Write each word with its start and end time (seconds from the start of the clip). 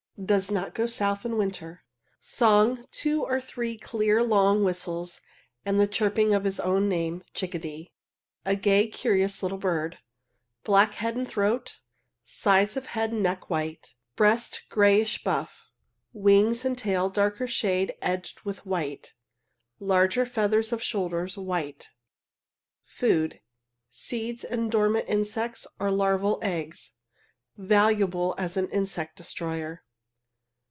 Does 0.23 0.51
not 0.51 0.75
go 0.75 0.85
south 0.85 1.25
in 1.25 1.35
winter. 1.35 1.83
Song 2.21 2.85
two 2.91 3.23
or 3.23 3.41
three 3.41 3.75
clear 3.75 4.21
long 4.21 4.63
whistles 4.63 5.19
and 5.65 5.79
the 5.79 5.87
chirping 5.87 6.31
of 6.31 6.43
his 6.43 6.59
own 6.59 6.87
name, 6.87 7.23
"chickadee." 7.33 7.91
A 8.45 8.55
gay, 8.55 8.85
curious 8.85 9.41
little 9.41 9.57
bird. 9.57 9.97
Black 10.63 10.91
head 10.93 11.15
and 11.15 11.27
throat 11.27 11.79
sides 12.23 12.77
of 12.77 12.85
head 12.87 13.11
and 13.13 13.23
neck 13.23 13.49
white 13.49 13.95
breast 14.15 14.65
grayish 14.69 15.23
buff 15.23 15.71
wings 16.13 16.65
and 16.65 16.77
tail 16.77 17.09
darker 17.09 17.47
shade 17.47 17.95
edged 17.99 18.41
with 18.41 18.63
white 18.63 19.13
larger 19.79 20.23
feathers 20.23 20.71
of 20.71 20.83
shoulders 20.83 21.35
white. 21.35 21.89
Food 22.83 23.41
seeds 23.89 24.43
and 24.43 24.71
dormant 24.71 25.09
insects 25.09 25.65
or 25.79 25.89
larval 25.89 26.37
eggs. 26.43 26.91
Valuable 27.57 28.35
as 28.37 28.55
an 28.55 28.69
insect 28.69 29.15
destroyer. 29.15 29.83